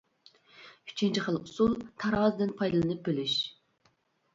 ئۈچىنچى 0.93 1.27
خىل 1.27 1.39
ئۇسۇل، 1.43 1.77
تارازىدىن 2.03 2.59
پايدىلىنىپ 2.59 3.09
بۆلۈش. 3.11 3.41